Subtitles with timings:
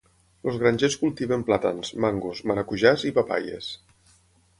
[0.51, 3.69] Els grangers cultiven plàtans, mangos, maracujàs i papaies.